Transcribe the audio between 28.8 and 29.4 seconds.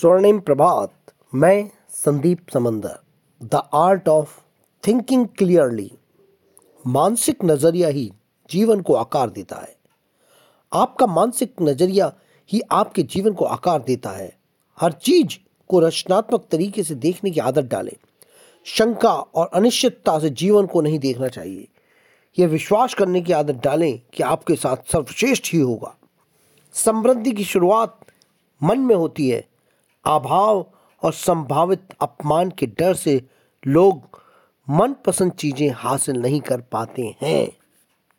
होती